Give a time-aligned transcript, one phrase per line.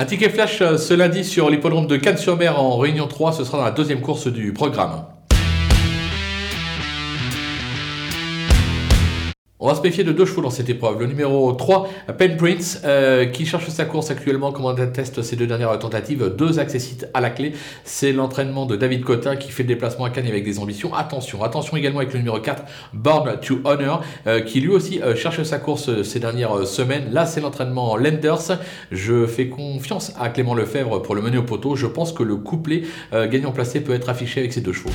[0.00, 3.58] Un ticket flash euh, ce lundi sur l'hippodrome de Cannes-sur-Mer en Réunion 3, ce sera
[3.58, 5.02] dans la deuxième course du programme.
[9.60, 11.00] On va se méfier de deux chevaux dans cette épreuve.
[11.00, 15.34] Le numéro 3, Pen Prince, euh, qui cherche sa course actuellement, comme on atteste ses
[15.34, 17.54] deux dernières tentatives, deux accessites à la clé.
[17.82, 20.94] C'est l'entraînement de David Cotin qui fait le déplacement à Cannes avec des ambitions.
[20.94, 25.16] Attention, attention également avec le numéro 4, Born to Honor, euh, qui lui aussi euh,
[25.16, 27.12] cherche sa course ces dernières semaines.
[27.12, 28.60] Là, c'est l'entraînement Lenders.
[28.92, 31.74] Je fais confiance à Clément Lefebvre pour le mener au poteau.
[31.74, 32.82] Je pense que le couplet
[33.12, 34.90] gagnant placé peut être affiché avec ces deux chevaux.